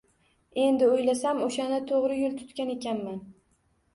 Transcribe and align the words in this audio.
Endi 0.61 0.85
o‘ylasam, 0.93 1.41
o‘shanda 1.49 1.77
to‘g‘ri 1.91 2.17
yo‘l 2.21 2.33
tutgan 2.39 2.75
ekanman 2.79 3.21